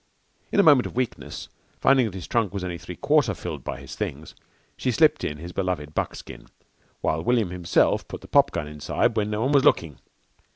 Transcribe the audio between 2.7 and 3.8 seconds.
three quarter filled by